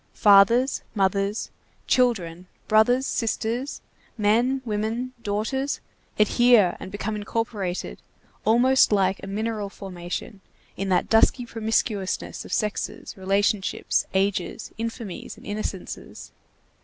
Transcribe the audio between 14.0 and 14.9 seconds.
ages,